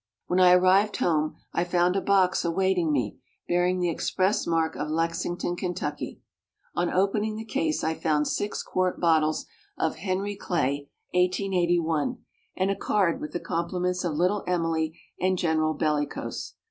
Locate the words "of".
4.75-4.89, 9.77-9.97, 14.03-14.15